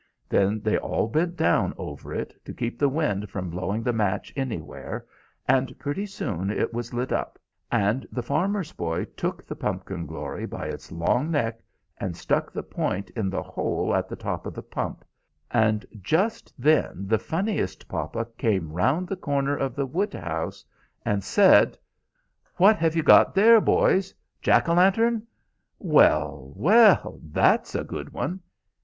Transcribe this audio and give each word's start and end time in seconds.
Then 0.29 0.61
they 0.61 0.79
all 0.79 1.07
bent 1.07 1.35
down 1.35 1.75
over 1.77 2.11
it 2.11 2.33
to 2.45 2.55
keep 2.55 2.79
the 2.79 2.89
wind 2.89 3.29
from 3.29 3.51
blowing 3.51 3.83
the 3.83 3.93
match 3.93 4.33
anywhere, 4.35 5.05
and 5.47 5.77
pretty 5.77 6.07
soon 6.07 6.49
it 6.49 6.73
was 6.73 6.91
lit 6.91 7.11
up, 7.11 7.37
and 7.71 8.07
the 8.11 8.23
farmer's 8.23 8.71
boy 8.73 9.05
took 9.05 9.45
the 9.45 9.55
pumpkin 9.55 10.07
glory 10.07 10.47
by 10.47 10.65
its 10.65 10.91
long 10.91 11.29
neck, 11.29 11.61
and 11.99 12.17
stuck 12.17 12.51
the 12.51 12.63
point 12.63 13.11
in 13.11 13.29
the 13.29 13.43
hole 13.43 13.93
in 13.93 14.03
the 14.09 14.15
top 14.15 14.47
of 14.47 14.55
the 14.55 14.63
pump; 14.63 15.05
and 15.51 15.85
just 16.01 16.51
then 16.57 17.05
the 17.07 17.19
funniest 17.19 17.87
papa 17.87 18.25
came 18.39 18.73
round 18.73 19.07
the 19.07 19.15
corner 19.15 19.55
of 19.55 19.75
the 19.75 19.85
wood 19.85 20.15
house, 20.15 20.65
and 21.05 21.23
said: 21.23 21.77
"'What 22.55 22.75
have 22.77 22.95
you 22.95 23.03
got 23.03 23.35
there, 23.35 23.61
boys? 23.61 24.15
Jack 24.41 24.67
o' 24.67 24.73
lantern? 24.73 25.27
Well, 25.77 26.51
well. 26.55 27.19
That's 27.21 27.75
a 27.75 27.83
good 27.83 28.11
one!' 28.11 28.39